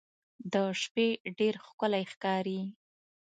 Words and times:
د 0.51 0.53
شپې 0.81 1.07
ډېر 1.37 1.55
ښکلی 1.67 2.03
ښکاري. 2.11 2.61